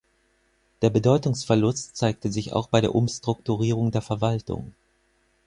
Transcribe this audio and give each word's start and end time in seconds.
Der 0.81 0.89
Bedeutungsverlust 0.89 1.95
zeigte 1.95 2.31
sich 2.31 2.53
auch 2.53 2.69
bei 2.69 2.81
der 2.81 2.95
Umstrukturierung 2.95 3.91
der 3.91 4.01
Verwaltung. 4.01 4.73